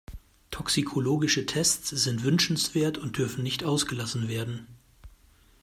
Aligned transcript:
Toxikologische 0.49 1.45
Tests 1.45 1.89
sind 1.89 2.23
wünschenswert 2.23 2.97
und 2.97 3.19
dürfen 3.19 3.43
nicht 3.43 3.63
ausgelassen 3.63 4.27
werden. 4.29 4.65